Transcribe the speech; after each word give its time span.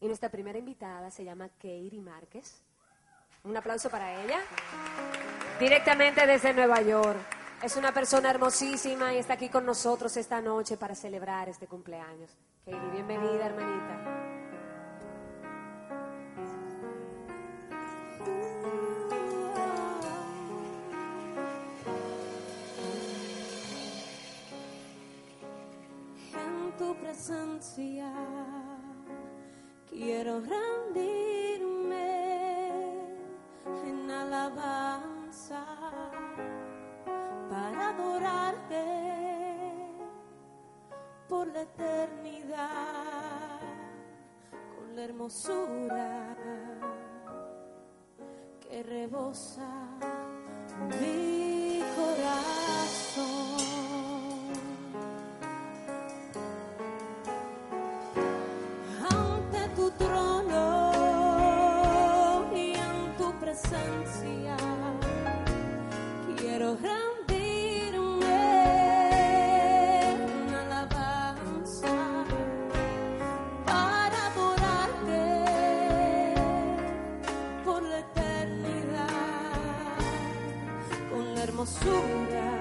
Y 0.00 0.06
nuestra 0.06 0.28
primera 0.28 0.58
invitada 0.58 1.10
se 1.10 1.24
llama 1.24 1.48
Keiri 1.58 2.00
Márquez. 2.00 2.62
Un 3.44 3.56
aplauso 3.56 3.88
para 3.88 4.22
ella. 4.22 4.40
Directamente 5.58 6.26
desde 6.26 6.52
Nueva 6.52 6.82
York. 6.82 7.18
Es 7.62 7.76
una 7.76 7.92
persona 7.92 8.28
hermosísima 8.30 9.14
y 9.14 9.18
está 9.18 9.34
aquí 9.34 9.48
con 9.48 9.64
nosotros 9.64 10.14
esta 10.16 10.40
noche 10.42 10.76
para 10.76 10.94
celebrar 10.94 11.48
este 11.48 11.66
cumpleaños. 11.66 12.36
Keiri, 12.64 12.90
bienvenida, 12.90 13.46
hermanita. 13.46 14.22
En 26.34 26.76
tu 26.76 26.94
presencia 26.96 28.12
quiero 29.96 30.40
rendirme 30.40 32.10
en 33.86 34.10
alabanza 34.10 35.64
para 37.48 37.88
adorarte 37.88 38.84
por 41.26 41.46
la 41.48 41.62
eternidad 41.62 43.60
con 44.76 44.94
la 44.94 45.02
hermosura 45.02 46.36
que 48.60 48.82
rebosa 48.82 49.70
mi 51.00 51.35
con 81.74 82.55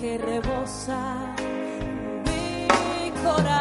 que 0.00 0.16
rebosa 0.16 1.34
mi 2.24 3.10
corazón. 3.22 3.59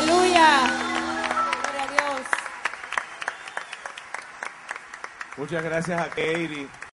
Aleluya. 0.00 0.48
Gloria 1.60 1.82
a 1.82 1.88
Dios. 1.92 2.26
Muchas 5.36 5.62
gracias 5.62 6.00
a 6.00 6.08
Katie. 6.08 6.68